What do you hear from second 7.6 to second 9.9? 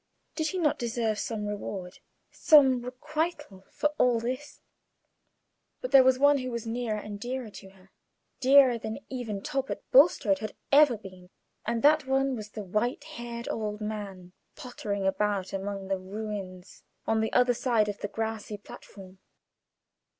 her, dearer than even Talbot